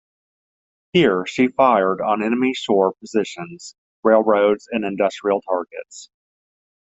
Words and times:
Here 0.93 1.27
she 1.27 1.49
fired 1.49 2.01
on 2.01 2.23
enemy 2.23 2.55
shore 2.55 2.93
positions, 2.93 3.75
railroads, 4.03 4.67
and 4.71 4.83
industrial 4.83 5.41
targets. 5.43 6.09